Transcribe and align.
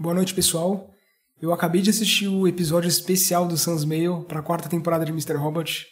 Boa 0.00 0.14
noite, 0.14 0.32
pessoal. 0.32 0.94
Eu 1.42 1.52
acabei 1.52 1.82
de 1.82 1.90
assistir 1.90 2.28
o 2.28 2.46
episódio 2.46 2.86
especial 2.86 3.48
do 3.48 3.56
Sans 3.56 3.84
Mail 3.84 4.24
para 4.28 4.38
a 4.38 4.42
quarta 4.42 4.68
temporada 4.68 5.04
de 5.04 5.10
Mr. 5.10 5.34
Robot 5.34 5.88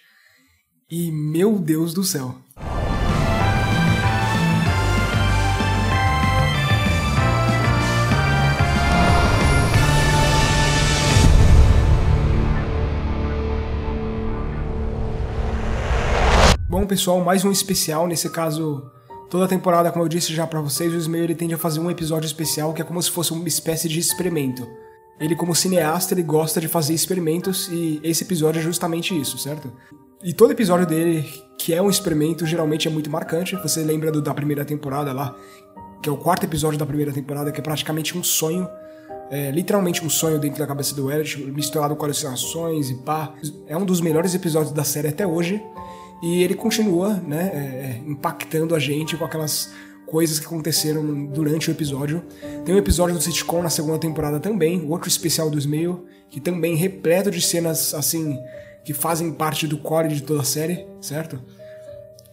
e 0.88 1.10
meu 1.10 1.58
Deus 1.58 1.92
do 1.92 2.04
céu. 2.04 2.36
Bom, 16.68 16.86
pessoal, 16.86 17.24
mais 17.24 17.44
um 17.44 17.50
especial, 17.50 18.06
nesse 18.06 18.30
caso 18.30 18.88
Toda 19.28 19.48
temporada, 19.48 19.90
como 19.90 20.04
eu 20.04 20.08
disse 20.08 20.32
já 20.32 20.46
para 20.46 20.60
vocês, 20.60 20.92
o 20.92 20.96
Ismael 20.96 21.24
ele 21.24 21.34
tende 21.34 21.54
a 21.54 21.58
fazer 21.58 21.80
um 21.80 21.90
episódio 21.90 22.26
especial 22.26 22.72
que 22.72 22.80
é 22.80 22.84
como 22.84 23.02
se 23.02 23.10
fosse 23.10 23.32
uma 23.32 23.48
espécie 23.48 23.88
de 23.88 23.98
experimento. 23.98 24.66
Ele, 25.18 25.34
como 25.34 25.54
cineasta, 25.54 26.14
ele 26.14 26.22
gosta 26.22 26.60
de 26.60 26.68
fazer 26.68 26.92
experimentos 26.92 27.68
e 27.68 28.00
esse 28.04 28.22
episódio 28.22 28.60
é 28.60 28.62
justamente 28.62 29.18
isso, 29.18 29.38
certo? 29.38 29.72
E 30.22 30.32
todo 30.32 30.52
episódio 30.52 30.86
dele, 30.86 31.26
que 31.58 31.74
é 31.74 31.80
um 31.80 31.88
experimento, 31.88 32.46
geralmente 32.46 32.86
é 32.86 32.90
muito 32.90 33.10
marcante. 33.10 33.56
Você 33.56 33.82
lembra 33.82 34.12
do, 34.12 34.20
da 34.20 34.34
primeira 34.34 34.64
temporada 34.64 35.12
lá, 35.12 35.34
que 36.02 36.08
é 36.08 36.12
o 36.12 36.16
quarto 36.16 36.44
episódio 36.44 36.78
da 36.78 36.86
primeira 36.86 37.12
temporada, 37.12 37.50
que 37.50 37.60
é 37.60 37.62
praticamente 37.62 38.16
um 38.16 38.22
sonho. 38.22 38.68
É 39.30 39.50
literalmente 39.50 40.04
um 40.04 40.10
sonho 40.10 40.38
dentro 40.38 40.58
da 40.60 40.66
cabeça 40.66 40.94
do 40.94 41.10
Elliot, 41.10 41.38
misturado 41.50 41.96
com 41.96 42.04
alucinações 42.04 42.90
e 42.90 42.94
pá. 42.94 43.34
É 43.66 43.76
um 43.76 43.84
dos 43.84 44.00
melhores 44.00 44.34
episódios 44.34 44.72
da 44.72 44.84
série 44.84 45.08
até 45.08 45.26
hoje. 45.26 45.62
E 46.22 46.42
ele 46.42 46.54
continua, 46.54 47.14
né, 47.14 47.50
é, 47.52 47.58
é, 47.58 48.02
impactando 48.06 48.74
a 48.74 48.78
gente 48.78 49.16
com 49.16 49.24
aquelas 49.24 49.70
coisas 50.06 50.38
que 50.38 50.46
aconteceram 50.46 51.26
durante 51.26 51.68
o 51.68 51.72
episódio. 51.72 52.22
Tem 52.64 52.74
um 52.74 52.78
episódio 52.78 53.14
do 53.14 53.20
sitcom 53.20 53.62
na 53.62 53.70
segunda 53.70 53.98
temporada 53.98 54.40
também, 54.40 54.86
outro 54.88 55.08
especial 55.08 55.50
do 55.50 55.58
Smail, 55.58 56.06
que 56.30 56.40
também 56.40 56.76
repleto 56.76 57.30
de 57.30 57.40
cenas 57.40 57.92
assim 57.92 58.38
que 58.84 58.94
fazem 58.94 59.32
parte 59.32 59.66
do 59.66 59.78
core 59.78 60.08
de 60.08 60.22
toda 60.22 60.42
a 60.42 60.44
série, 60.44 60.86
certo? 61.00 61.42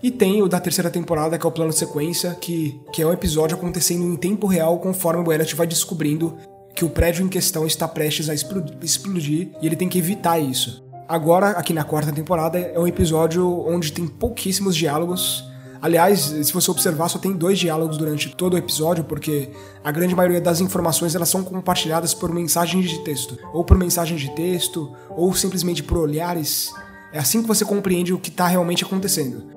E 0.03 0.11
tem 0.11 0.41
o 0.41 0.47
da 0.47 0.59
terceira 0.59 0.91
temporada, 0.91 1.37
que 1.37 1.45
é 1.45 1.49
o 1.49 1.51
plano 1.51 1.73
sequência, 1.73 2.35
que, 2.35 2.79
que 2.91 3.01
é 3.01 3.07
um 3.07 3.11
episódio 3.13 3.57
acontecendo 3.57 4.03
em 4.03 4.15
tempo 4.15 4.45
real 4.45 4.77
conforme 4.77 5.27
o 5.27 5.33
Elliot 5.33 5.55
vai 5.55 5.65
descobrindo 5.65 6.37
que 6.75 6.85
o 6.85 6.89
prédio 6.89 7.25
em 7.25 7.29
questão 7.29 7.65
está 7.65 7.87
prestes 7.87 8.29
a 8.29 8.33
explodir 8.33 9.49
e 9.61 9.65
ele 9.65 9.75
tem 9.75 9.89
que 9.89 9.97
evitar 9.97 10.37
isso. 10.39 10.82
Agora, 11.07 11.51
aqui 11.51 11.73
na 11.73 11.83
quarta 11.83 12.11
temporada, 12.11 12.57
é 12.57 12.79
um 12.79 12.87
episódio 12.87 13.67
onde 13.67 13.91
tem 13.91 14.07
pouquíssimos 14.07 14.75
diálogos. 14.75 15.43
Aliás, 15.81 16.19
se 16.19 16.53
você 16.53 16.71
observar, 16.71 17.09
só 17.09 17.19
tem 17.19 17.33
dois 17.33 17.59
diálogos 17.59 17.97
durante 17.97 18.33
todo 18.33 18.53
o 18.53 18.57
episódio, 18.57 19.03
porque 19.03 19.49
a 19.83 19.91
grande 19.91 20.15
maioria 20.15 20.39
das 20.39 20.61
informações 20.61 21.13
elas 21.13 21.27
são 21.27 21.43
compartilhadas 21.43 22.13
por 22.13 22.31
mensagens 22.31 22.89
de 22.89 23.03
texto, 23.03 23.37
ou 23.51 23.65
por 23.65 23.77
mensagens 23.77 24.21
de 24.21 24.33
texto, 24.33 24.95
ou 25.09 25.33
simplesmente 25.33 25.83
por 25.83 25.97
olhares. 25.97 26.71
É 27.11 27.19
assim 27.19 27.41
que 27.41 27.47
você 27.47 27.65
compreende 27.65 28.13
o 28.13 28.17
que 28.17 28.29
está 28.29 28.47
realmente 28.47 28.85
acontecendo. 28.85 29.51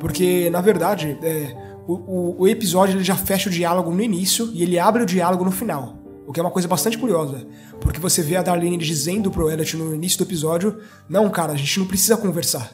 Porque, 0.00 0.50
na 0.50 0.60
verdade, 0.60 1.16
é, 1.22 1.56
o, 1.86 1.92
o, 1.92 2.40
o 2.40 2.48
episódio 2.48 2.96
ele 2.96 3.04
já 3.04 3.14
fecha 3.14 3.48
o 3.48 3.52
diálogo 3.52 3.92
no 3.92 4.02
início 4.02 4.50
e 4.52 4.64
ele 4.64 4.80
abre 4.80 5.04
o 5.04 5.06
diálogo 5.06 5.44
no 5.44 5.52
final. 5.52 6.01
O 6.32 6.34
que 6.34 6.40
é 6.40 6.42
uma 6.42 6.50
coisa 6.50 6.66
bastante 6.66 6.96
curiosa, 6.96 7.46
porque 7.78 8.00
você 8.00 8.22
vê 8.22 8.36
a 8.36 8.42
Darlene 8.42 8.78
dizendo 8.78 9.30
pro 9.30 9.50
Elliot 9.50 9.76
no 9.76 9.94
início 9.94 10.16
do 10.16 10.24
episódio: 10.24 10.78
Não, 11.06 11.28
cara, 11.28 11.52
a 11.52 11.56
gente 11.56 11.78
não 11.78 11.86
precisa 11.86 12.16
conversar. 12.16 12.72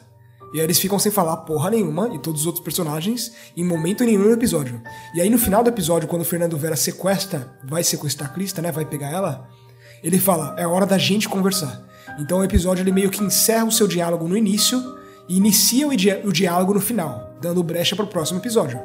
E 0.53 0.59
aí 0.59 0.65
eles 0.65 0.79
ficam 0.79 0.97
sem 0.97 1.11
falar 1.11 1.35
porra 1.35 1.69
nenhuma, 1.69 2.09
e 2.15 2.19
todos 2.19 2.39
os 2.39 2.47
outros 2.47 2.63
personagens, 2.63 3.33
em 3.57 3.65
momento 3.65 4.05
nenhum 4.05 4.23
no 4.23 4.31
episódio. 4.31 4.81
E 5.13 5.19
aí 5.19 5.29
no 5.29 5.37
final 5.37 5.61
do 5.61 5.69
episódio, 5.69 6.07
quando 6.07 6.21
o 6.21 6.25
Fernando 6.25 6.57
Vera 6.57 6.77
sequestra, 6.77 7.53
vai 7.61 7.83
sequestrar 7.83 8.29
a 8.29 8.33
Krista, 8.33 8.61
né? 8.61 8.71
Vai 8.71 8.85
pegar 8.85 9.09
ela, 9.09 9.49
ele 10.01 10.19
fala: 10.19 10.55
É 10.57 10.65
hora 10.65 10.85
da 10.85 10.97
gente 10.97 11.27
conversar. 11.27 11.85
Então 12.17 12.39
o 12.39 12.43
episódio 12.45 12.81
ele 12.83 12.93
meio 12.93 13.09
que 13.09 13.21
encerra 13.21 13.65
o 13.65 13.71
seu 13.73 13.89
diálogo 13.89 14.25
no 14.25 14.37
início 14.37 14.81
e 15.27 15.35
inicia 15.35 15.85
o, 15.85 15.93
di 15.93 16.09
o 16.23 16.31
diálogo 16.31 16.73
no 16.73 16.79
final, 16.79 17.35
dando 17.41 17.61
brecha 17.61 17.93
pro 17.93 18.07
próximo 18.07 18.39
episódio 18.39 18.79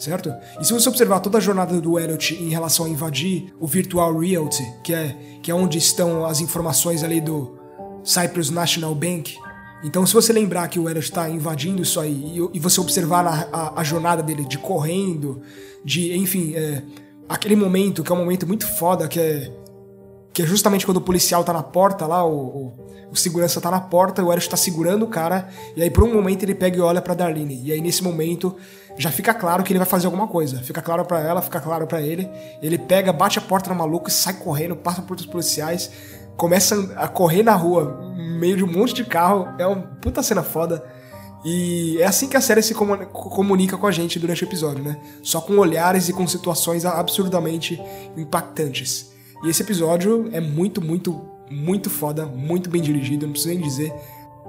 certo? 0.00 0.32
E 0.58 0.64
se 0.64 0.72
você 0.72 0.88
observar 0.88 1.20
toda 1.20 1.38
a 1.38 1.40
jornada 1.40 1.78
do 1.78 1.98
Elliot 1.98 2.34
em 2.34 2.48
relação 2.48 2.86
a 2.86 2.88
invadir 2.88 3.52
o 3.60 3.66
Virtual 3.66 4.18
Realty, 4.18 4.64
que 4.82 4.94
é, 4.94 5.16
que 5.42 5.50
é 5.50 5.54
onde 5.54 5.76
estão 5.76 6.24
as 6.24 6.40
informações 6.40 7.04
ali 7.04 7.20
do 7.20 7.58
Cyprus 8.02 8.50
National 8.50 8.94
Bank, 8.94 9.36
então 9.84 10.04
se 10.06 10.14
você 10.14 10.32
lembrar 10.32 10.68
que 10.68 10.78
o 10.78 10.88
Elliot 10.88 11.06
está 11.06 11.28
invadindo 11.28 11.82
isso 11.82 12.00
aí 12.00 12.38
e, 12.38 12.56
e 12.56 12.58
você 12.58 12.80
observar 12.80 13.26
a, 13.26 13.48
a, 13.52 13.80
a, 13.80 13.84
jornada 13.84 14.22
dele 14.22 14.44
de 14.46 14.58
correndo, 14.58 15.42
de, 15.84 16.16
enfim, 16.16 16.54
é, 16.54 16.82
aquele 17.28 17.54
momento 17.54 18.02
que 18.02 18.10
é 18.10 18.14
um 18.14 18.18
momento 18.18 18.46
muito 18.46 18.66
foda, 18.66 19.06
que 19.06 19.20
é 19.20 19.52
que 20.32 20.42
é 20.42 20.46
justamente 20.46 20.86
quando 20.86 20.98
o 20.98 21.00
policial 21.00 21.42
tá 21.42 21.52
na 21.52 21.62
porta 21.62 22.06
lá, 22.06 22.24
o, 22.24 22.32
o, 22.32 22.72
o 23.10 23.16
segurança 23.16 23.60
tá 23.60 23.70
na 23.70 23.80
porta, 23.80 24.22
o 24.22 24.32
Elliot 24.32 24.48
tá 24.48 24.56
segurando 24.56 25.04
o 25.04 25.08
cara, 25.08 25.48
e 25.76 25.82
aí 25.82 25.90
por 25.90 26.04
um 26.04 26.12
momento 26.12 26.42
ele 26.42 26.54
pega 26.54 26.76
e 26.76 26.80
olha 26.80 27.02
pra 27.02 27.14
Darlene. 27.14 27.60
E 27.64 27.72
aí 27.72 27.80
nesse 27.80 28.02
momento 28.02 28.56
já 28.96 29.10
fica 29.10 29.32
claro 29.32 29.62
que 29.62 29.72
ele 29.72 29.78
vai 29.78 29.88
fazer 29.88 30.06
alguma 30.06 30.26
coisa. 30.26 30.58
Fica 30.60 30.82
claro 30.82 31.04
para 31.04 31.20
ela, 31.20 31.40
fica 31.40 31.60
claro 31.60 31.86
para 31.86 32.00
ele. 32.02 32.28
Ele 32.62 32.78
pega, 32.78 33.12
bate 33.12 33.38
a 33.38 33.42
porta 33.42 33.70
no 33.70 33.76
maluco 33.76 34.08
e 34.08 34.12
sai 34.12 34.34
correndo, 34.34 34.76
passa 34.76 35.02
por 35.02 35.12
outros 35.12 35.26
policiais, 35.26 35.90
começa 36.36 36.92
a 36.96 37.08
correr 37.08 37.42
na 37.42 37.54
rua, 37.54 38.14
meio 38.38 38.56
de 38.56 38.64
um 38.64 38.70
monte 38.70 38.94
de 38.94 39.04
carro. 39.04 39.48
É 39.58 39.66
uma 39.66 39.82
puta 40.00 40.22
cena 40.22 40.42
foda. 40.42 40.84
E 41.44 41.96
é 41.98 42.06
assim 42.06 42.28
que 42.28 42.36
a 42.36 42.40
série 42.40 42.62
se 42.62 42.74
comunica 42.74 43.76
com 43.78 43.86
a 43.86 43.90
gente 43.90 44.18
durante 44.18 44.44
o 44.44 44.46
episódio, 44.46 44.84
né? 44.84 45.00
Só 45.22 45.40
com 45.40 45.56
olhares 45.56 46.08
e 46.08 46.12
com 46.12 46.26
situações 46.26 46.84
absurdamente 46.84 47.80
impactantes. 48.16 49.10
E 49.42 49.48
esse 49.48 49.62
episódio 49.62 50.28
é 50.32 50.40
muito, 50.40 50.82
muito, 50.82 51.20
muito 51.50 51.88
foda, 51.88 52.26
muito 52.26 52.68
bem 52.68 52.82
dirigido, 52.82 53.26
não 53.26 53.32
preciso 53.32 53.54
nem 53.54 53.62
dizer. 53.62 53.92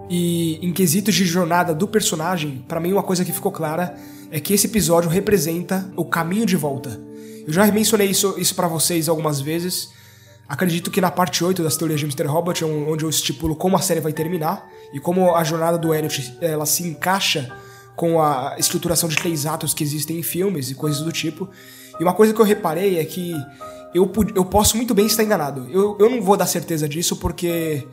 E 0.09 0.59
em 0.65 0.73
quesitos 0.73 1.15
de 1.15 1.25
jornada 1.25 1.73
do 1.73 1.87
personagem, 1.87 2.63
para 2.67 2.79
mim 2.79 2.91
uma 2.91 3.03
coisa 3.03 3.23
que 3.23 3.31
ficou 3.31 3.51
clara 3.51 3.95
é 4.29 4.39
que 4.39 4.53
esse 4.53 4.67
episódio 4.67 5.09
representa 5.09 5.89
o 5.95 6.03
caminho 6.03 6.45
de 6.45 6.55
volta. 6.55 6.99
Eu 7.47 7.53
já 7.53 7.65
mencionei 7.71 8.07
isso, 8.07 8.35
isso 8.37 8.53
para 8.53 8.67
vocês 8.67 9.07
algumas 9.07 9.39
vezes. 9.39 9.89
Acredito 10.47 10.91
que 10.91 10.99
na 10.99 11.09
parte 11.09 11.43
8 11.43 11.63
das 11.63 11.77
teorias 11.77 11.99
de 11.99 12.05
Mr. 12.05 12.25
Robot, 12.25 12.65
onde 12.65 13.05
eu 13.05 13.09
estipulo 13.09 13.55
como 13.55 13.77
a 13.77 13.81
série 13.81 14.01
vai 14.01 14.11
terminar 14.11 14.67
e 14.93 14.99
como 14.99 15.33
a 15.33 15.43
jornada 15.43 15.77
do 15.77 15.93
Elliot 15.93 16.37
ela 16.41 16.65
se 16.65 16.83
encaixa 16.83 17.55
com 17.95 18.21
a 18.21 18.55
estruturação 18.57 19.07
de 19.07 19.15
três 19.15 19.45
atos 19.45 19.73
que 19.73 19.83
existem 19.83 20.19
em 20.19 20.23
filmes 20.23 20.69
e 20.69 20.75
coisas 20.75 21.01
do 21.01 21.11
tipo. 21.11 21.49
E 21.99 22.03
uma 22.03 22.13
coisa 22.13 22.33
que 22.33 22.41
eu 22.41 22.45
reparei 22.45 22.99
é 22.99 23.05
que 23.05 23.33
eu, 23.93 24.11
eu 24.35 24.45
posso 24.45 24.77
muito 24.77 24.93
bem 24.93 25.05
estar 25.05 25.23
enganado. 25.23 25.67
Eu, 25.71 25.97
eu 25.99 26.09
não 26.09 26.21
vou 26.21 26.37
dar 26.37 26.45
certeza 26.45 26.87
disso 26.87 27.15
porque 27.15 27.85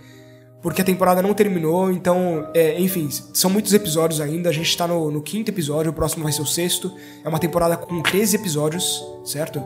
porque 0.61 0.83
a 0.83 0.85
temporada 0.85 1.23
não 1.23 1.33
terminou, 1.35 1.89
então, 1.89 2.51
é, 2.53 2.81
enfim, 2.81 3.09
são 3.33 3.49
muitos 3.49 3.73
episódios 3.73 4.21
ainda. 4.21 4.49
A 4.49 4.53
gente 4.53 4.77
tá 4.77 4.89
no, 4.89 5.09
no, 5.09 5.23
quinto 5.23 5.53
episódio, 5.53 5.93
o 5.93 5.95
próximo 5.95 6.25
vai 6.25 6.33
ser 6.33 6.43
o 6.43 6.47
sexto. 6.47 6.93
É 7.25 7.29
uma 7.29 7.39
temporada 7.39 7.77
com 7.77 8.03
13 8.03 8.35
episódios, 8.35 9.05
certo? 9.25 9.63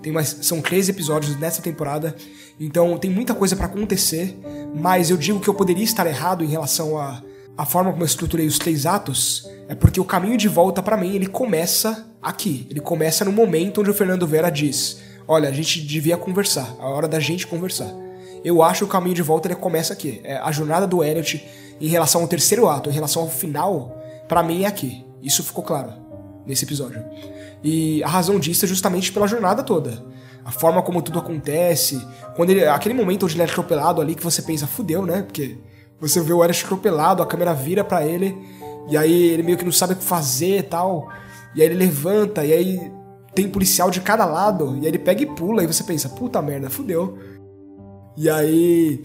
Tem 0.00 0.12
mais, 0.12 0.38
são 0.42 0.60
13 0.60 0.92
episódios 0.92 1.36
nessa 1.36 1.60
temporada, 1.60 2.14
então 2.60 2.96
tem 2.96 3.10
muita 3.10 3.34
coisa 3.34 3.56
para 3.56 3.66
acontecer. 3.66 4.38
Mas 4.72 5.10
eu 5.10 5.16
digo 5.16 5.40
que 5.40 5.48
eu 5.48 5.54
poderia 5.54 5.82
estar 5.82 6.06
errado 6.06 6.44
em 6.44 6.48
relação 6.48 6.96
a 6.96 7.20
a 7.56 7.64
forma 7.64 7.90
como 7.90 8.02
eu 8.02 8.06
estruturei 8.06 8.46
os 8.46 8.58
três 8.58 8.84
atos 8.84 9.48
é 9.68 9.74
porque 9.74 9.98
o 9.98 10.04
caminho 10.04 10.36
de 10.36 10.46
volta 10.46 10.82
para 10.82 10.96
mim 10.96 11.14
ele 11.14 11.26
começa 11.26 12.06
aqui. 12.20 12.66
Ele 12.70 12.80
começa 12.80 13.24
no 13.24 13.32
momento 13.32 13.80
onde 13.80 13.90
o 13.90 13.94
Fernando 13.94 14.26
Vera 14.26 14.50
diz: 14.50 14.98
Olha, 15.28 15.48
a 15.48 15.52
gente 15.52 15.80
devia 15.80 16.16
conversar, 16.16 16.74
a 16.78 16.88
hora 16.88 17.08
da 17.08 17.18
gente 17.18 17.46
conversar 17.46 17.92
eu 18.46 18.62
acho 18.62 18.78
que 18.78 18.84
o 18.84 18.88
caminho 18.88 19.16
de 19.16 19.22
volta 19.22 19.48
ele 19.48 19.56
começa 19.56 19.92
aqui. 19.92 20.20
É 20.22 20.36
a 20.36 20.52
jornada 20.52 20.86
do 20.86 21.02
Elliot 21.02 21.44
em 21.80 21.88
relação 21.88 22.22
ao 22.22 22.28
terceiro 22.28 22.68
ato, 22.68 22.88
em 22.88 22.92
relação 22.92 23.22
ao 23.22 23.28
final, 23.28 24.00
para 24.28 24.40
mim 24.40 24.62
é 24.62 24.68
aqui. 24.68 25.04
Isso 25.20 25.42
ficou 25.42 25.64
claro 25.64 25.92
nesse 26.46 26.64
episódio. 26.64 27.04
E 27.64 28.04
a 28.04 28.08
razão 28.08 28.38
disso 28.38 28.64
é 28.64 28.68
justamente 28.68 29.10
pela 29.10 29.26
jornada 29.26 29.64
toda. 29.64 30.00
A 30.44 30.52
forma 30.52 30.80
como 30.80 31.02
tudo 31.02 31.18
acontece. 31.18 32.00
Quando 32.36 32.50
ele, 32.50 32.64
aquele 32.66 32.94
momento 32.94 33.24
onde 33.24 33.34
ele 33.34 33.42
é 33.42 33.46
atropelado 33.46 34.00
ali 34.00 34.14
que 34.14 34.22
você 34.22 34.40
pensa, 34.40 34.64
fudeu, 34.64 35.04
né? 35.04 35.22
Porque 35.22 35.58
você 36.00 36.20
vê 36.20 36.32
o 36.32 36.44
Elliot 36.44 36.64
atropelado, 36.64 37.24
a 37.24 37.26
câmera 37.26 37.52
vira 37.52 37.82
para 37.82 38.06
ele, 38.06 38.38
e 38.88 38.96
aí 38.96 39.30
ele 39.30 39.42
meio 39.42 39.58
que 39.58 39.64
não 39.64 39.72
sabe 39.72 39.94
o 39.94 39.96
que 39.96 40.04
fazer 40.04 40.58
e 40.58 40.62
tal. 40.62 41.08
E 41.52 41.62
aí 41.62 41.66
ele 41.66 41.74
levanta, 41.74 42.44
e 42.44 42.52
aí 42.52 42.92
tem 43.36 43.50
policial 43.50 43.90
de 43.90 44.00
cada 44.00 44.24
lado, 44.24 44.78
e 44.78 44.80
aí 44.80 44.86
ele 44.86 44.98
pega 44.98 45.22
e 45.22 45.26
pula, 45.26 45.62
e 45.62 45.66
você 45.66 45.84
pensa, 45.84 46.08
puta 46.08 46.40
merda, 46.40 46.70
fudeu. 46.70 47.18
E 48.16 48.30
aí 48.30 49.02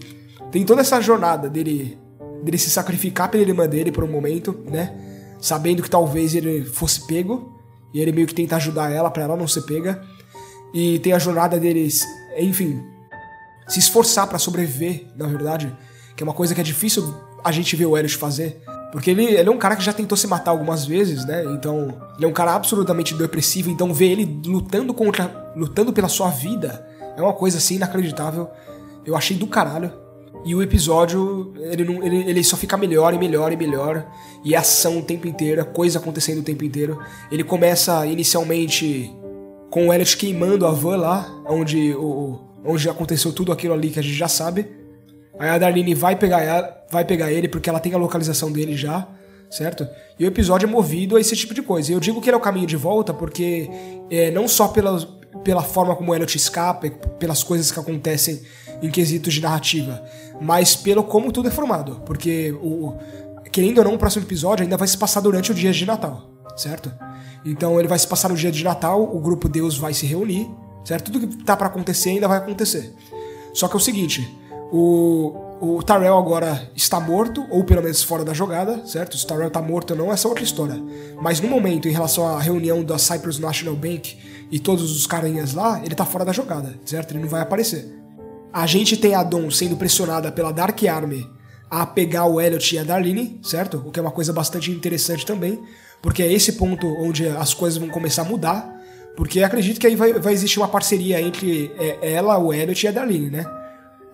tem 0.50 0.64
toda 0.64 0.80
essa 0.80 0.98
jornada 1.02 1.50
dele, 1.50 1.98
dele 2.42 2.56
se 2.56 2.70
sacrificar 2.70 3.30
pela 3.30 3.42
irmã 3.42 3.68
dele 3.68 3.92
por 3.92 4.02
um 4.04 4.10
momento, 4.10 4.58
né? 4.70 4.96
Sabendo 5.38 5.82
que 5.82 5.90
talvez 5.90 6.34
ele 6.34 6.64
fosse 6.64 7.06
pego. 7.06 7.52
E 7.92 8.00
ele 8.00 8.10
meio 8.10 8.26
que 8.26 8.34
tenta 8.34 8.56
ajudar 8.56 8.90
ela 8.90 9.10
para 9.10 9.24
ela 9.24 9.36
não 9.36 9.46
ser 9.46 9.62
pega. 9.62 10.02
E 10.72 10.98
tem 11.00 11.12
a 11.12 11.18
jornada 11.18 11.60
deles, 11.60 12.06
enfim, 12.38 12.82
se 13.68 13.78
esforçar 13.80 14.26
para 14.26 14.38
sobreviver, 14.38 15.08
na 15.14 15.26
verdade. 15.26 15.76
Que 16.16 16.22
é 16.22 16.24
uma 16.24 16.32
coisa 16.32 16.54
que 16.54 16.60
é 16.60 16.64
difícil 16.64 17.14
a 17.44 17.52
gente 17.52 17.76
ver 17.76 17.84
o 17.84 17.98
Elliot 17.98 18.16
fazer. 18.16 18.62
Porque 18.92 19.10
ele, 19.10 19.24
ele 19.24 19.48
é 19.48 19.50
um 19.50 19.56
cara 19.56 19.74
que 19.74 19.82
já 19.82 19.92
tentou 19.92 20.18
se 20.18 20.26
matar 20.26 20.50
algumas 20.50 20.84
vezes, 20.84 21.24
né? 21.24 21.42
Então, 21.46 21.94
ele 22.16 22.26
é 22.26 22.28
um 22.28 22.32
cara 22.32 22.54
absolutamente 22.54 23.14
depressivo. 23.14 23.70
Então, 23.70 23.92
ver 23.92 24.10
ele 24.10 24.42
lutando 24.44 24.92
contra. 24.92 25.52
lutando 25.56 25.92
pela 25.92 26.08
sua 26.08 26.28
vida 26.28 26.86
É 27.16 27.22
uma 27.22 27.32
coisa 27.32 27.56
assim 27.56 27.76
inacreditável. 27.76 28.50
Eu 29.04 29.16
achei 29.16 29.34
do 29.34 29.46
caralho. 29.46 29.90
E 30.44 30.54
o 30.54 30.62
episódio, 30.62 31.54
ele, 31.56 31.84
não, 31.84 32.02
ele, 32.02 32.28
ele 32.28 32.44
só 32.44 32.56
fica 32.56 32.76
melhor 32.76 33.14
e 33.14 33.18
melhor 33.18 33.52
e 33.52 33.56
melhor. 33.56 34.06
E 34.44 34.54
é 34.54 34.58
ação 34.58 34.98
o 34.98 35.02
tempo 35.02 35.26
inteiro, 35.26 35.60
é 35.60 35.64
coisa 35.64 35.98
acontecendo 35.98 36.40
o 36.40 36.42
tempo 36.42 36.64
inteiro. 36.64 36.98
Ele 37.30 37.44
começa 37.44 38.04
inicialmente 38.06 39.10
com 39.70 39.88
o 39.88 39.92
Elliot 39.92 40.16
queimando 40.16 40.66
a 40.66 40.72
van 40.72 40.96
lá, 40.96 41.42
onde, 41.46 41.94
o, 41.94 42.40
onde 42.64 42.90
aconteceu 42.90 43.32
tudo 43.32 43.52
aquilo 43.52 43.72
ali 43.72 43.90
que 43.90 44.00
a 44.00 44.02
gente 44.02 44.16
já 44.16 44.28
sabe. 44.28 44.81
Aí 45.42 45.48
a 45.48 45.58
Darlene 45.58 45.92
vai 45.92 46.14
pegar, 46.14 46.40
ela, 46.40 46.84
vai 46.88 47.04
pegar 47.04 47.32
ele 47.32 47.48
porque 47.48 47.68
ela 47.68 47.80
tem 47.80 47.92
a 47.92 47.98
localização 47.98 48.52
dele 48.52 48.76
já, 48.76 49.08
certo? 49.50 49.84
E 50.16 50.24
o 50.24 50.28
episódio 50.28 50.68
é 50.68 50.70
movido 50.70 51.16
a 51.16 51.20
esse 51.20 51.34
tipo 51.34 51.52
de 51.52 51.60
coisa. 51.60 51.90
E 51.90 51.94
eu 51.94 51.98
digo 51.98 52.20
que 52.20 52.28
ele 52.28 52.36
é 52.36 52.38
o 52.38 52.40
caminho 52.40 52.64
de 52.64 52.76
volta 52.76 53.12
porque 53.12 53.68
é, 54.08 54.30
não 54.30 54.46
só 54.46 54.68
pela, 54.68 55.04
pela 55.42 55.60
forma 55.60 55.96
como 55.96 56.12
o 56.12 56.14
Elliot 56.14 56.36
escapa, 56.36 56.88
pelas 57.18 57.42
coisas 57.42 57.72
que 57.72 57.80
acontecem 57.80 58.40
em 58.80 58.88
quesitos 58.88 59.34
de 59.34 59.40
narrativa, 59.40 60.00
mas 60.40 60.76
pelo 60.76 61.02
como 61.02 61.32
tudo 61.32 61.48
é 61.48 61.50
formado. 61.50 62.00
Porque, 62.06 62.52
o, 62.62 62.94
querendo 63.50 63.78
ou 63.78 63.84
não, 63.84 63.94
o 63.94 63.98
próximo 63.98 64.24
episódio 64.24 64.62
ainda 64.62 64.76
vai 64.76 64.86
se 64.86 64.96
passar 64.96 65.22
durante 65.22 65.50
o 65.50 65.54
dia 65.56 65.72
de 65.72 65.84
Natal, 65.84 66.22
certo? 66.56 66.92
Então 67.44 67.80
ele 67.80 67.88
vai 67.88 67.98
se 67.98 68.06
passar 68.06 68.28
no 68.28 68.36
dia 68.36 68.52
de 68.52 68.62
Natal, 68.62 69.02
o 69.02 69.18
grupo 69.18 69.48
Deus 69.48 69.76
vai 69.76 69.92
se 69.92 70.06
reunir, 70.06 70.48
certo? 70.84 71.10
Tudo 71.10 71.26
que 71.26 71.42
tá 71.42 71.56
para 71.56 71.66
acontecer 71.66 72.10
ainda 72.10 72.28
vai 72.28 72.38
acontecer. 72.38 72.94
Só 73.52 73.66
que 73.66 73.74
é 73.74 73.76
o 73.76 73.80
seguinte, 73.80 74.40
o, 74.72 75.34
o 75.60 75.82
Tyrell 75.82 76.16
agora 76.16 76.70
está 76.74 76.98
morto, 76.98 77.46
ou 77.50 77.62
pelo 77.62 77.82
menos 77.82 78.02
fora 78.02 78.24
da 78.24 78.32
jogada, 78.32 78.86
certo? 78.86 79.18
Se 79.18 79.24
o 79.26 79.28
Tyrell 79.28 79.50
tá 79.50 79.60
morto 79.60 79.90
ou 79.90 79.96
não, 79.98 80.10
essa 80.10 80.26
é 80.26 80.30
outra 80.30 80.42
história. 80.42 80.82
Mas 81.20 81.42
no 81.42 81.48
momento, 81.48 81.86
em 81.86 81.92
relação 81.92 82.26
à 82.26 82.40
reunião 82.40 82.82
da 82.82 82.96
Cyprus 82.96 83.38
National 83.38 83.76
Bank 83.76 84.16
e 84.50 84.58
todos 84.58 84.90
os 84.90 85.06
carinhas 85.06 85.52
lá, 85.52 85.82
ele 85.84 85.94
tá 85.94 86.06
fora 86.06 86.24
da 86.24 86.32
jogada, 86.32 86.74
certo? 86.86 87.12
Ele 87.12 87.20
não 87.20 87.28
vai 87.28 87.42
aparecer. 87.42 87.86
A 88.50 88.66
gente 88.66 88.96
tem 88.96 89.14
a 89.14 89.22
Dawn 89.22 89.50
sendo 89.50 89.76
pressionada 89.76 90.32
pela 90.32 90.52
Dark 90.52 90.82
Army 90.84 91.28
a 91.70 91.84
pegar 91.84 92.24
o 92.24 92.40
Elliot 92.40 92.74
e 92.74 92.78
a 92.78 92.82
Darlene, 92.84 93.38
certo? 93.42 93.82
O 93.86 93.90
que 93.90 93.98
é 93.98 94.02
uma 94.02 94.10
coisa 94.10 94.32
bastante 94.32 94.70
interessante 94.70 95.26
também, 95.26 95.62
porque 96.00 96.22
é 96.22 96.32
esse 96.32 96.52
ponto 96.52 96.86
onde 96.86 97.28
as 97.28 97.52
coisas 97.52 97.78
vão 97.78 97.90
começar 97.90 98.22
a 98.22 98.24
mudar, 98.24 98.74
porque 99.18 99.42
acredito 99.42 99.78
que 99.78 99.86
aí 99.86 99.96
vai, 99.96 100.14
vai 100.14 100.32
existir 100.32 100.58
uma 100.58 100.68
parceria 100.68 101.20
entre 101.20 101.70
é, 101.78 102.14
ela, 102.14 102.38
o 102.38 102.54
Elliot 102.54 102.86
e 102.86 102.88
a 102.88 102.92
Darlene, 102.92 103.30
né? 103.30 103.61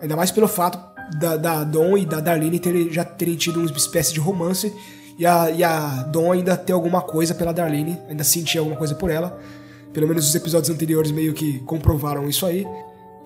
Ainda 0.00 0.17
mais 0.17 0.31
pelo 0.31 0.49
fato 0.49 0.79
da, 1.19 1.37
da 1.37 1.65
Dawn 1.65 1.99
e 1.99 2.06
da 2.06 2.21
Darlene 2.21 2.59
ter, 2.59 2.93
já 2.93 3.05
terem 3.05 3.37
tido 3.37 3.61
uma 3.61 3.71
espécie 3.71 4.12
de 4.12 4.21
romance 4.21 4.73
e 5.19 5.27
a, 5.27 5.50
e 5.50 5.65
a 5.65 6.03
Dawn 6.05 6.33
ainda 6.33 6.56
ter 6.56 6.73
alguma 6.73 7.03
coisa 7.03 7.35
pela 7.35 7.53
Darlene, 7.53 7.99
ainda 8.09 8.23
sentir 8.23 8.59
alguma 8.59 8.77
coisa 8.77 8.95
por 8.95 9.11
ela. 9.11 9.39
Pelo 9.93 10.06
menos 10.06 10.29
os 10.29 10.35
episódios 10.35 10.71
anteriores 10.71 11.11
meio 11.11 11.33
que 11.35 11.59
comprovaram 11.61 12.29
isso 12.29 12.47
aí. 12.47 12.67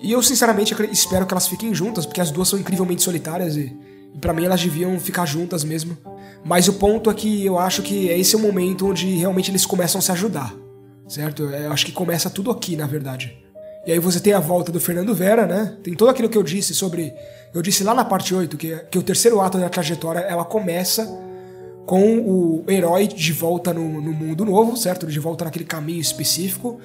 E 0.01 0.11
eu, 0.11 0.21
sinceramente, 0.23 0.75
espero 0.91 1.25
que 1.25 1.33
elas 1.33 1.47
fiquem 1.47 1.73
juntas, 1.73 2.05
porque 2.05 2.19
as 2.19 2.31
duas 2.31 2.47
são 2.47 2.57
incrivelmente 2.57 3.03
solitárias 3.03 3.55
e, 3.55 3.75
e 4.13 4.17
para 4.17 4.33
mim 4.33 4.45
elas 4.45 4.61
deviam 4.61 4.99
ficar 4.99 5.25
juntas 5.25 5.63
mesmo. 5.63 5.97
Mas 6.43 6.67
o 6.67 6.73
ponto 6.73 7.09
é 7.09 7.13
que 7.13 7.45
eu 7.45 7.59
acho 7.59 7.81
que 7.81 8.07
esse 8.07 8.35
é 8.35 8.37
o 8.37 8.41
momento 8.41 8.87
onde 8.87 9.15
realmente 9.15 9.51
eles 9.51 9.65
começam 9.65 9.99
a 9.99 10.01
se 10.01 10.11
ajudar, 10.11 10.53
certo? 11.07 11.43
Eu 11.43 11.71
acho 11.71 11.85
que 11.85 11.91
começa 11.91 12.29
tudo 12.29 12.49
aqui, 12.51 12.75
na 12.75 12.87
verdade. 12.87 13.37
E 13.85 13.91
aí 13.91 13.99
você 13.99 14.19
tem 14.19 14.33
a 14.33 14.39
volta 14.39 14.71
do 14.71 14.79
Fernando 14.79 15.13
Vera, 15.13 15.45
né? 15.45 15.75
Tem 15.83 15.93
todo 15.93 16.09
aquilo 16.09 16.29
que 16.29 16.37
eu 16.37 16.43
disse 16.43 16.73
sobre. 16.73 17.13
Eu 17.53 17.61
disse 17.61 17.83
lá 17.83 17.93
na 17.93 18.05
parte 18.05 18.33
8 18.33 18.57
que, 18.57 18.75
que 18.89 18.97
o 18.97 19.03
terceiro 19.03 19.41
ato 19.41 19.57
da 19.57 19.69
trajetória 19.69 20.19
ela 20.19 20.45
começa 20.45 21.05
com 21.85 22.19
o 22.19 22.63
herói 22.67 23.07
de 23.07 23.33
volta 23.33 23.73
no, 23.73 24.01
no 24.01 24.13
mundo 24.13 24.45
novo, 24.45 24.77
certo? 24.77 25.05
De 25.05 25.19
volta 25.19 25.45
naquele 25.45 25.65
caminho 25.65 25.99
específico. 25.99 26.79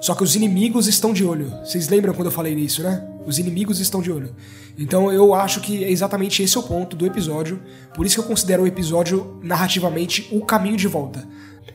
Só 0.00 0.14
que 0.14 0.22
os 0.22 0.34
inimigos 0.34 0.88
estão 0.88 1.12
de 1.12 1.24
olho. 1.24 1.50
Vocês 1.64 1.88
lembram 1.88 2.12
quando 2.12 2.26
eu 2.26 2.32
falei 2.32 2.54
nisso, 2.54 2.82
né? 2.82 3.02
Os 3.24 3.38
inimigos 3.38 3.78
estão 3.80 4.02
de 4.02 4.10
olho. 4.10 4.34
Então 4.76 5.12
eu 5.12 5.32
acho 5.32 5.60
que 5.60 5.84
é 5.84 5.90
exatamente 5.90 6.42
esse 6.42 6.58
o 6.58 6.62
ponto 6.62 6.96
do 6.96 7.06
episódio. 7.06 7.62
Por 7.94 8.04
isso 8.04 8.16
que 8.16 8.20
eu 8.20 8.26
considero 8.26 8.64
o 8.64 8.66
episódio 8.66 9.38
narrativamente 9.42 10.28
o 10.32 10.44
caminho 10.44 10.76
de 10.76 10.88
volta. 10.88 11.26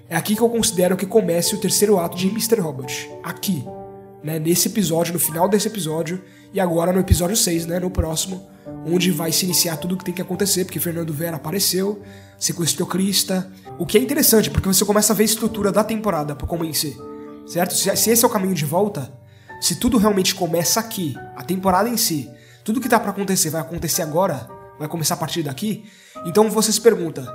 É 0.09 0.15
aqui 0.15 0.35
que 0.35 0.41
eu 0.41 0.49
considero 0.49 0.95
que 0.95 1.05
comece 1.05 1.55
o 1.55 1.57
terceiro 1.57 1.97
ato 1.97 2.17
de 2.17 2.27
Mr. 2.27 2.59
Robot. 2.59 3.09
Aqui. 3.23 3.63
Né? 4.27 4.39
Nesse 4.39 4.67
episódio, 4.67 5.13
no 5.13 5.19
final 5.19 5.49
desse 5.49 5.67
episódio. 5.67 6.21
E 6.53 6.59
agora 6.59 6.93
no 6.93 6.99
episódio 6.99 7.35
6, 7.35 7.65
né? 7.65 7.79
No 7.79 7.89
próximo. 7.89 8.47
Onde 8.85 9.11
vai 9.11 9.31
se 9.31 9.45
iniciar 9.45 9.77
tudo 9.77 9.95
o 9.95 9.97
que 9.97 10.05
tem 10.05 10.13
que 10.13 10.21
acontecer. 10.21 10.65
Porque 10.65 10.79
Fernando 10.79 11.13
Vera 11.13 11.37
apareceu. 11.37 12.01
Sequestrou 12.37 12.87
Krista. 12.87 13.51
O 13.79 13.85
que 13.85 13.97
é 13.97 14.01
interessante, 14.01 14.49
porque 14.49 14.67
você 14.67 14.85
começa 14.85 15.13
a 15.13 15.15
ver 15.15 15.23
a 15.23 15.25
estrutura 15.25 15.71
da 15.71 15.83
temporada 15.83 16.35
como 16.35 16.63
em 16.63 16.73
si 16.73 16.97
certo? 17.47 17.73
Se, 17.73 17.95
se 17.95 18.11
esse 18.11 18.23
é 18.23 18.27
o 18.27 18.31
caminho 18.31 18.53
de 18.53 18.65
volta, 18.65 19.11
se 19.59 19.75
tudo 19.75 19.97
realmente 19.97 20.35
começa 20.35 20.79
aqui, 20.79 21.15
a 21.35 21.41
temporada 21.41 21.89
em 21.89 21.97
si, 21.97 22.29
tudo 22.63 22.81
que 22.81 22.89
tá 22.89 22.99
para 22.99 23.11
acontecer 23.11 23.49
vai 23.49 23.61
acontecer 23.61 24.01
agora, 24.01 24.47
vai 24.77 24.87
começar 24.87 25.15
a 25.15 25.17
partir 25.17 25.41
daqui, 25.41 25.85
então 26.25 26.49
você 26.49 26.71
se 26.71 26.81
pergunta, 26.81 27.25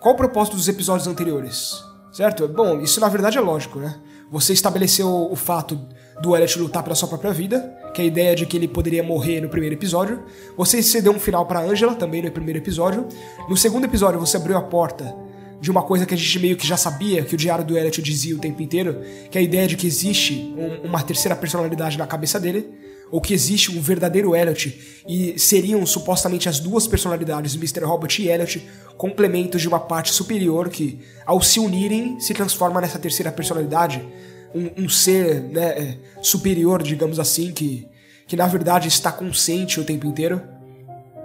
qual 0.00 0.14
o 0.14 0.16
propósito 0.16 0.56
dos 0.56 0.68
episódios 0.68 1.06
anteriores? 1.06 1.82
Certo? 2.12 2.48
Bom, 2.48 2.80
isso 2.80 3.00
na 3.00 3.08
verdade 3.08 3.38
é 3.38 3.40
lógico, 3.40 3.78
né? 3.78 4.00
Você 4.32 4.52
estabeleceu 4.52 5.08
o 5.08 5.36
fato 5.36 5.80
do 6.20 6.36
Elliot 6.36 6.58
lutar 6.58 6.82
pela 6.82 6.94
sua 6.94 7.08
própria 7.08 7.32
vida, 7.32 7.74
que 7.94 8.02
é 8.02 8.04
a 8.04 8.06
ideia 8.06 8.36
de 8.36 8.46
que 8.46 8.56
ele 8.56 8.68
poderia 8.68 9.02
morrer 9.02 9.40
no 9.40 9.48
primeiro 9.48 9.74
episódio. 9.74 10.22
Você 10.56 10.82
cedeu 10.82 11.12
um 11.12 11.18
final 11.18 11.46
para 11.46 11.60
Angela 11.60 11.94
também 11.94 12.22
no 12.22 12.30
primeiro 12.30 12.58
episódio. 12.58 13.06
No 13.48 13.56
segundo 13.56 13.84
episódio 13.84 14.20
você 14.20 14.36
abriu 14.36 14.56
a 14.56 14.62
porta 14.62 15.14
de 15.60 15.70
uma 15.70 15.82
coisa 15.82 16.06
que 16.06 16.14
a 16.14 16.16
gente 16.16 16.38
meio 16.38 16.56
que 16.56 16.66
já 16.66 16.76
sabia, 16.76 17.22
que 17.22 17.34
o 17.34 17.38
diário 17.38 17.64
do 17.64 17.76
Elliot 17.76 18.00
dizia 18.00 18.34
o 18.34 18.38
tempo 18.38 18.62
inteiro, 18.62 19.00
que 19.30 19.36
é 19.36 19.40
a 19.40 19.44
ideia 19.44 19.66
de 19.66 19.76
que 19.76 19.86
existe 19.86 20.54
um, 20.56 20.88
uma 20.88 21.02
terceira 21.02 21.36
personalidade 21.36 21.98
na 21.98 22.06
cabeça 22.06 22.40
dele, 22.40 22.66
ou 23.10 23.20
que 23.20 23.34
existe 23.34 23.70
um 23.76 23.80
verdadeiro 23.80 24.34
Elliot, 24.34 25.02
e 25.06 25.38
seriam 25.38 25.84
supostamente 25.84 26.48
as 26.48 26.60
duas 26.60 26.86
personalidades, 26.86 27.56
Mr. 27.56 27.84
Robot 27.84 28.22
e 28.22 28.28
Elliot, 28.28 28.66
complementos 28.96 29.60
de 29.60 29.68
uma 29.68 29.80
parte 29.80 30.12
superior 30.12 30.68
que, 30.70 31.00
ao 31.26 31.42
se 31.42 31.58
unirem, 31.58 32.18
se 32.20 32.32
transforma 32.32 32.80
nessa 32.80 32.98
terceira 32.98 33.32
personalidade, 33.32 34.06
um, 34.54 34.84
um 34.84 34.88
ser 34.88 35.40
né, 35.42 35.64
é, 35.66 35.98
superior, 36.22 36.82
digamos 36.82 37.18
assim, 37.18 37.52
que, 37.52 37.88
que 38.26 38.36
na 38.36 38.46
verdade 38.46 38.88
está 38.88 39.10
consciente 39.12 39.80
o 39.80 39.84
tempo 39.84 40.06
inteiro. 40.06 40.42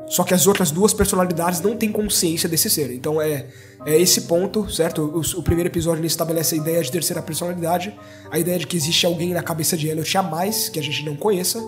Só 0.08 0.24
que 0.24 0.34
as 0.34 0.46
outras 0.46 0.70
duas 0.70 0.94
personalidades 0.94 1.62
não 1.62 1.76
têm 1.76 1.92
consciência 1.92 2.48
desse 2.48 2.70
ser. 2.70 2.92
Então 2.92 3.20
é, 3.20 3.48
é 3.86 4.00
esse 4.00 4.22
ponto, 4.22 4.70
certo? 4.72 5.02
O, 5.02 5.40
o 5.40 5.44
primeiro 5.44 5.70
episódio 5.70 6.00
ele 6.00 6.08
estabelece 6.08 6.56
a 6.56 6.58
ideia 6.58 6.84
de 6.84 6.92
terceira 6.92 7.22
personalidade, 7.22 7.94
a 8.30 8.38
ideia 8.38 8.60
de 8.60 8.68
que 8.68 8.78
existe 8.78 9.06
alguém 9.06 9.34
na 9.34 9.42
cabeça 9.42 9.76
de 9.76 9.88
Elliot 9.88 10.18
a 10.18 10.24
mais 10.24 10.70
que 10.70 10.80
a 10.80 10.84
gente 10.84 11.04
não 11.04 11.16
conheça, 11.16 11.60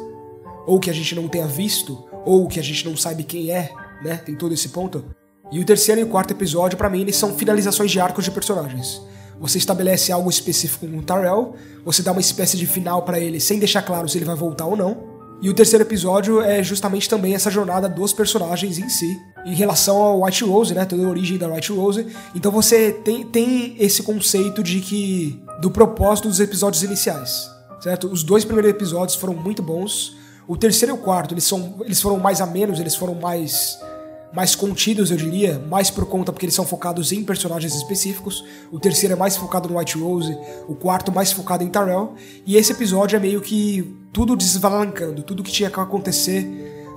ou 0.67 0.79
que 0.79 0.89
a 0.89 0.93
gente 0.93 1.15
não 1.15 1.27
tenha 1.27 1.47
visto, 1.47 2.07
ou 2.25 2.47
que 2.47 2.59
a 2.59 2.63
gente 2.63 2.85
não 2.85 2.95
sabe 2.95 3.23
quem 3.23 3.49
é, 3.51 3.71
né? 4.03 4.17
Tem 4.17 4.35
todo 4.35 4.53
esse 4.53 4.69
ponto. 4.69 5.03
E 5.51 5.59
o 5.59 5.65
terceiro 5.65 6.01
e 6.01 6.03
o 6.03 6.07
quarto 6.07 6.31
episódio, 6.31 6.77
para 6.77 6.89
mim, 6.89 7.01
eles 7.01 7.15
são 7.15 7.33
finalizações 7.33 7.89
de 7.89 7.99
arcos 7.99 8.25
de 8.25 8.31
personagens. 8.31 9.01
Você 9.39 9.57
estabelece 9.57 10.11
algo 10.11 10.29
específico 10.29 10.87
com 10.87 10.97
o 10.97 11.03
Tyrell, 11.03 11.55
você 11.85 12.01
dá 12.01 12.11
uma 12.11 12.21
espécie 12.21 12.57
de 12.57 12.65
final 12.65 13.03
para 13.03 13.19
ele 13.19 13.39
sem 13.39 13.59
deixar 13.59 13.81
claro 13.81 14.09
se 14.09 14.17
ele 14.17 14.25
vai 14.25 14.35
voltar 14.35 14.65
ou 14.65 14.75
não. 14.75 15.17
E 15.39 15.49
o 15.49 15.53
terceiro 15.53 15.83
episódio 15.83 16.41
é 16.41 16.63
justamente 16.63 17.07
também 17.07 17.35
essa 17.35 17.51
jornada 17.51 17.87
dos 17.87 18.11
personagens 18.11 18.79
em 18.79 18.89
si, 18.89 19.15
em 19.45 19.53
relação 19.53 19.97
ao 19.97 20.23
White 20.23 20.43
Rose, 20.43 20.73
né? 20.73 20.83
Toda 20.83 21.05
a 21.05 21.09
origem 21.09 21.37
da 21.37 21.47
White 21.47 21.71
Rose. 21.71 22.07
Então 22.33 22.51
você 22.51 22.91
tem, 22.91 23.23
tem 23.23 23.75
esse 23.77 24.01
conceito 24.01 24.63
de 24.63 24.81
que. 24.81 25.39
do 25.61 25.69
propósito 25.69 26.27
dos 26.27 26.39
episódios 26.39 26.81
iniciais, 26.81 27.51
certo? 27.79 28.07
Os 28.07 28.23
dois 28.23 28.43
primeiros 28.43 28.71
episódios 28.71 29.15
foram 29.15 29.35
muito 29.35 29.61
bons. 29.61 30.15
O 30.47 30.57
terceiro 30.57 30.95
e 30.95 30.97
o 30.97 31.01
quarto, 31.01 31.33
eles, 31.33 31.43
são, 31.43 31.75
eles 31.81 32.01
foram 32.01 32.17
mais 32.17 32.41
a 32.41 32.45
menos, 32.45 32.79
eles 32.79 32.95
foram 32.95 33.13
mais 33.13 33.77
mais 34.33 34.55
contidos, 34.55 35.09
eu 35.09 35.17
diria, 35.17 35.57
mais 35.69 35.89
por 35.89 36.05
conta 36.05 36.31
porque 36.31 36.45
eles 36.45 36.55
são 36.55 36.65
focados 36.65 37.11
em 37.11 37.23
personagens 37.23 37.73
específicos. 37.73 38.43
O 38.71 38.79
terceiro 38.79 39.13
é 39.13 39.17
mais 39.17 39.37
focado 39.37 39.69
no 39.69 39.77
White 39.77 39.97
Rose, 39.97 40.37
o 40.67 40.75
quarto 40.75 41.11
mais 41.11 41.31
focado 41.31 41.63
em 41.63 41.69
Tyrell, 41.69 42.13
e 42.45 42.55
esse 42.55 42.71
episódio 42.71 43.15
é 43.15 43.19
meio 43.19 43.41
que 43.41 43.95
tudo 44.11 44.35
desvalancando, 44.35 45.23
tudo 45.23 45.43
que 45.43 45.51
tinha 45.51 45.69
que 45.69 45.79
acontecer 45.79 46.45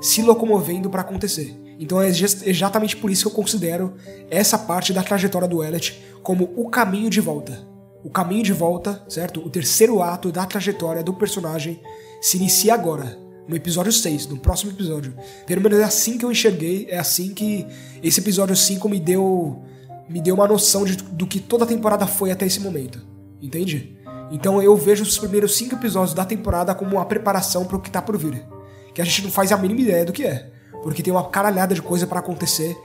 se 0.00 0.22
locomovendo 0.22 0.90
para 0.90 1.02
acontecer. 1.02 1.56
Então 1.78 2.00
é 2.00 2.08
exatamente 2.08 2.96
por 2.96 3.10
isso 3.10 3.22
que 3.22 3.28
eu 3.28 3.34
considero 3.34 3.94
essa 4.30 4.58
parte 4.58 4.92
da 4.92 5.02
trajetória 5.02 5.48
do 5.48 5.64
Elliot 5.64 6.02
como 6.22 6.52
o 6.56 6.68
caminho 6.68 7.08
de 7.08 7.20
volta. 7.20 7.66
O 8.02 8.10
caminho 8.10 8.42
de 8.42 8.52
volta, 8.52 9.02
certo? 9.08 9.40
O 9.40 9.50
terceiro 9.50 10.02
ato 10.02 10.32
da 10.32 10.44
trajetória 10.44 11.02
do 11.02 11.14
personagem 11.14 11.80
se 12.20 12.36
inicia 12.36 12.74
agora 12.74 13.29
no 13.48 13.56
episódio 13.56 13.92
6, 13.92 14.26
no 14.26 14.38
próximo 14.38 14.70
episódio. 14.72 15.14
Pelo 15.46 15.60
menos 15.60 15.78
é 15.78 15.84
assim 15.84 16.18
que 16.18 16.24
eu 16.24 16.30
enxerguei, 16.30 16.86
é 16.88 16.98
assim 16.98 17.34
que 17.34 17.66
esse 18.02 18.20
episódio 18.20 18.56
5 18.56 18.88
me 18.88 19.00
deu 19.00 19.62
me 20.10 20.20
deu 20.20 20.34
uma 20.34 20.48
noção 20.48 20.84
de, 20.84 20.96
do 20.96 21.24
que 21.24 21.38
toda 21.38 21.62
a 21.62 21.66
temporada 21.66 22.04
foi 22.04 22.32
até 22.32 22.44
esse 22.44 22.58
momento. 22.58 23.00
Entende? 23.40 23.96
Então 24.30 24.60
eu 24.60 24.76
vejo 24.76 25.04
os 25.04 25.16
primeiros 25.16 25.56
cinco 25.56 25.76
episódios 25.76 26.12
da 26.12 26.24
temporada 26.24 26.74
como 26.74 26.96
uma 26.96 27.04
preparação 27.04 27.64
para 27.64 27.76
o 27.76 27.80
que 27.80 27.90
tá 27.90 28.02
por 28.02 28.18
vir. 28.18 28.44
Que 28.92 29.00
a 29.00 29.04
gente 29.04 29.22
não 29.22 29.30
faz 29.30 29.52
a 29.52 29.56
mínima 29.56 29.80
ideia 29.80 30.04
do 30.04 30.12
que 30.12 30.24
é. 30.24 30.50
Porque 30.82 31.02
tem 31.02 31.12
uma 31.12 31.28
caralhada 31.28 31.74
de 31.74 31.80
coisa 31.80 32.08
para 32.08 32.18
acontecer. 32.18 32.76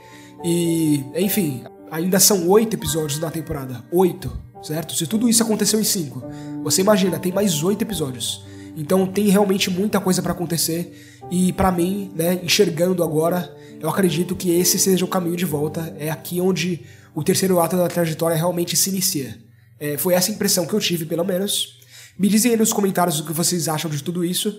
E, 0.44 1.04
enfim, 1.16 1.64
ainda 1.90 2.20
são 2.20 2.48
oito 2.48 2.74
episódios 2.74 3.18
na 3.18 3.30
temporada. 3.30 3.84
Oito, 3.90 4.30
certo? 4.62 4.94
Se 4.94 5.06
tudo 5.06 5.28
isso 5.28 5.42
aconteceu 5.42 5.80
em 5.80 5.84
cinco, 5.84 6.22
você 6.62 6.80
imagina, 6.80 7.18
tem 7.18 7.32
mais 7.32 7.62
oito 7.64 7.82
episódios. 7.82 8.44
Então 8.76 9.06
tem 9.06 9.28
realmente 9.28 9.70
muita 9.70 9.98
coisa 9.98 10.20
para 10.20 10.32
acontecer 10.32 11.18
e 11.30 11.52
para 11.54 11.72
mim, 11.72 12.12
né, 12.14 12.38
enxergando 12.42 13.02
agora, 13.02 13.56
eu 13.80 13.88
acredito 13.88 14.36
que 14.36 14.50
esse 14.50 14.78
seja 14.78 15.04
o 15.04 15.08
caminho 15.08 15.36
de 15.36 15.46
volta. 15.46 15.94
É 15.98 16.10
aqui 16.10 16.40
onde 16.40 16.82
o 17.14 17.24
terceiro 17.24 17.58
ato 17.58 17.76
da 17.76 17.88
trajetória 17.88 18.36
realmente 18.36 18.76
se 18.76 18.90
inicia. 18.90 19.38
É, 19.80 19.96
foi 19.96 20.14
essa 20.14 20.30
impressão 20.30 20.66
que 20.66 20.74
eu 20.74 20.80
tive, 20.80 21.06
pelo 21.06 21.24
menos. 21.24 21.78
Me 22.18 22.28
dizem 22.28 22.52
aí 22.52 22.56
nos 22.56 22.72
comentários 22.72 23.18
o 23.18 23.24
que 23.24 23.32
vocês 23.32 23.68
acham 23.68 23.90
de 23.90 24.02
tudo 24.02 24.24
isso. 24.24 24.58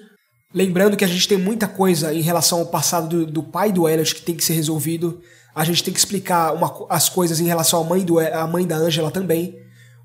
Lembrando 0.53 0.97
que 0.97 1.05
a 1.05 1.07
gente 1.07 1.27
tem 1.27 1.37
muita 1.37 1.67
coisa 1.67 2.13
em 2.13 2.21
relação 2.21 2.59
ao 2.59 2.67
passado 2.67 3.07
do, 3.07 3.31
do 3.31 3.43
pai 3.43 3.71
do 3.71 3.87
Elliot 3.87 4.15
que 4.15 4.21
tem 4.21 4.35
que 4.35 4.43
ser 4.43 4.53
resolvido. 4.53 5.21
A 5.53 5.63
gente 5.63 5.83
tem 5.83 5.93
que 5.93 5.99
explicar 5.99 6.53
uma, 6.53 6.85
as 6.89 7.09
coisas 7.09 7.39
em 7.39 7.45
relação 7.45 7.81
à 7.81 7.83
mãe, 7.83 8.03
do, 8.03 8.19
à 8.19 8.47
mãe 8.47 8.65
da 8.65 8.77
Angela 8.77 9.11
também. 9.11 9.57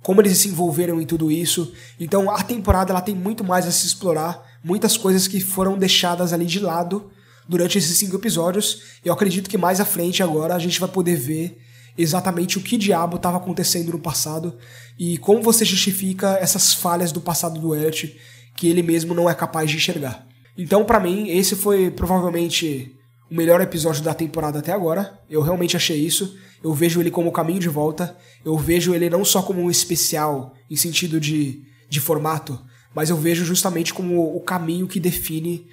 Como 0.03 0.21
eles 0.21 0.39
se 0.39 0.49
envolveram 0.49 1.01
em 1.01 1.07
tudo 1.07 1.31
isso. 1.31 1.73
Então 1.99 2.31
a 2.31 2.43
temporada 2.43 2.93
ela 2.93 3.01
tem 3.01 3.15
muito 3.15 3.45
mais 3.45 3.67
a 3.67 3.71
se 3.71 3.87
explorar. 3.87 4.43
Muitas 4.63 4.97
coisas 4.97 5.29
que 5.29 5.41
foram 5.41 5.79
deixadas 5.79 6.33
ali 6.33 6.47
de 6.47 6.59
lado 6.59 7.11
durante 7.49 7.79
esses 7.79 7.97
cinco 7.97 8.17
episódios. 8.17 8.83
Eu 9.05 9.13
acredito 9.13 9.49
que 9.49 9.59
mais 9.59 9.81
à 9.81 9.85
frente 9.85 10.23
agora 10.23 10.55
a 10.55 10.59
gente 10.59 10.81
vai 10.81 10.89
poder 10.89 11.17
ver 11.17 11.59
exatamente 11.97 12.59
o 12.59 12.63
que 12.63 12.77
diabo 12.77 13.17
estava 13.17 13.37
acontecendo 13.37 13.93
no 13.93 13.99
passado 13.99 14.57
e 14.99 15.19
como 15.19 15.43
você 15.43 15.65
justifica 15.65 16.39
essas 16.41 16.73
falhas 16.73 17.13
do 17.13 17.21
passado 17.21 17.61
do 17.61 17.75
Elliot 17.75 18.19
que 18.57 18.69
ele 18.69 18.83
mesmo 18.83 19.15
não 19.15 19.29
é 19.29 19.35
capaz 19.35 19.71
de 19.71 19.77
enxergar. 19.77 20.27
Então, 20.57 20.85
para 20.85 21.01
mim, 21.01 21.29
esse 21.29 21.57
foi 21.57 21.91
provavelmente 21.91 22.95
o 23.31 23.35
melhor 23.35 23.61
episódio 23.61 24.03
da 24.03 24.13
temporada 24.13 24.59
até 24.59 24.73
agora. 24.73 25.19
Eu 25.29 25.41
realmente 25.41 25.77
achei 25.77 25.99
isso. 25.99 26.37
Eu 26.63 26.73
vejo 26.73 27.01
ele 27.01 27.11
como 27.11 27.29
o 27.29 27.33
caminho 27.33 27.59
de 27.59 27.69
volta. 27.69 28.17
Eu 28.45 28.57
vejo 28.57 28.95
ele 28.95 29.11
não 29.11 29.25
só 29.25 29.43
como 29.43 29.61
um 29.61 29.71
especial 29.71 30.55
em 30.71 30.77
sentido 30.77 31.21
de, 31.21 31.63
de 31.89 32.01
formato, 32.01 32.61
mas 32.95 33.11
eu 33.11 33.17
vejo 33.17 33.45
justamente 33.45 33.93
como 33.93 34.37
o 34.37 34.41
caminho 34.41 34.87
que 34.87 35.01
define 35.01 35.67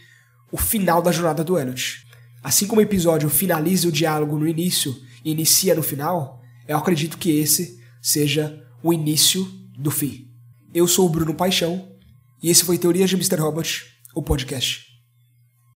o 0.52 0.58
final 0.58 1.02
da 1.02 1.12
jornada 1.12 1.44
do 1.44 1.58
Elliot. 1.58 2.06
Assim 2.42 2.66
como 2.66 2.80
o 2.80 2.84
episódio 2.84 3.30
finaliza 3.30 3.88
o 3.88 3.92
diálogo 3.92 4.38
no 4.38 4.48
início 4.48 4.96
e 5.24 5.32
inicia 5.32 5.76
no 5.76 5.84
final, 5.84 6.42
eu 6.68 6.78
acredito 6.78 7.18
que 7.18 7.38
esse 7.38 7.80
seja 8.02 8.64
o 8.82 8.94
início 8.94 9.46
do 9.78 9.92
fim. 9.92 10.28
Eu 10.74 10.88
sou 10.88 11.06
o 11.06 11.10
Bruno 11.10 11.34
Paixão 11.34 11.90
e 12.42 12.50
esse 12.50 12.64
foi 12.64 12.78
Teorias 12.78 13.10
de 13.10 13.16
Mr. 13.16 13.36
Robot, 13.36 13.86
o 14.16 14.24
podcast. 14.24 14.89